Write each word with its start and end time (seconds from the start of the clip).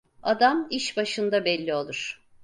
Adam 0.23 0.67
iş 0.69 0.97
başında 0.97 1.45
belli 1.45 1.73
olur. 1.73 2.21